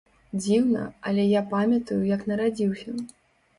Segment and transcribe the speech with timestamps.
[0.45, 0.81] Дзіўна,
[1.11, 2.99] але я памятаю, як нарадзіўся.